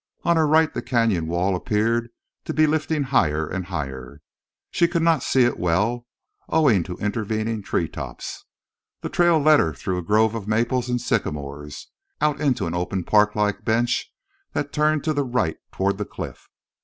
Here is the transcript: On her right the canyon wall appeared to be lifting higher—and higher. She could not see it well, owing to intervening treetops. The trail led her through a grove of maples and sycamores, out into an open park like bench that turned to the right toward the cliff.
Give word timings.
On 0.23 0.35
her 0.35 0.47
right 0.47 0.73
the 0.73 0.81
canyon 0.81 1.27
wall 1.27 1.55
appeared 1.55 2.09
to 2.45 2.55
be 2.55 2.65
lifting 2.65 3.03
higher—and 3.03 3.65
higher. 3.67 4.19
She 4.71 4.87
could 4.87 5.03
not 5.03 5.21
see 5.21 5.43
it 5.43 5.59
well, 5.59 6.07
owing 6.49 6.81
to 6.85 6.97
intervening 6.97 7.61
treetops. 7.61 8.43
The 9.01 9.09
trail 9.09 9.37
led 9.37 9.59
her 9.59 9.75
through 9.75 9.99
a 9.99 10.03
grove 10.03 10.33
of 10.33 10.47
maples 10.47 10.89
and 10.89 10.99
sycamores, 10.99 11.91
out 12.19 12.41
into 12.41 12.65
an 12.65 12.73
open 12.73 13.03
park 13.03 13.35
like 13.35 13.63
bench 13.63 14.11
that 14.53 14.73
turned 14.73 15.03
to 15.03 15.13
the 15.13 15.23
right 15.23 15.57
toward 15.71 15.99
the 15.99 16.05
cliff. 16.05 16.49